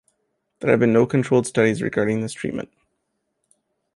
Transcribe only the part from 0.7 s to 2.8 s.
have been no controlled studies regarding this treatment.